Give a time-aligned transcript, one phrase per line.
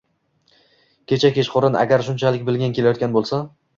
[1.11, 3.45] Kecha kechqurun, agar shunchalik bilging kelayotgan bo`lsa